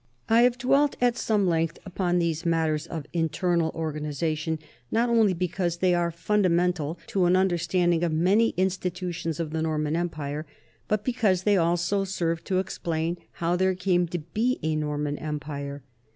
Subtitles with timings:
[0.27, 4.57] I have dwelt at some length upon these matters of internal organization,
[4.89, 9.61] not only because they are fun damental to an understanding of many institutions of the
[9.61, 10.47] Norman empire,
[10.87, 15.19] but because they also serve to ex plain how there came to be a Norman
[15.19, 15.83] empire.